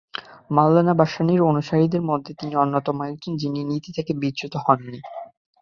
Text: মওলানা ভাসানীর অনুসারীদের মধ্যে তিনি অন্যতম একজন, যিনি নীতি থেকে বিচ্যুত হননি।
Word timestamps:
মওলানা 0.51 0.93
ভাসানীর 0.93 1.41
অনুসারীদের 1.41 2.01
মধ্যে 2.01 2.31
তিনি 2.33 2.53
অন্যতম 2.55 2.97
একজন, 3.03 3.31
যিনি 3.37 3.59
নীতি 3.63 3.89
থেকে 3.97 4.11
বিচ্যুত 4.13 4.53
হননি। 4.65 4.99